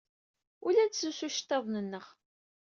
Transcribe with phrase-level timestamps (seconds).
[0.65, 2.05] Ur la nettlusu iceḍḍiḍen-nneɣ.